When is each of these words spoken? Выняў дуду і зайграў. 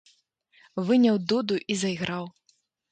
Выняў 0.89 1.21
дуду 1.29 1.55
і 1.71 1.81
зайграў. 1.87 2.25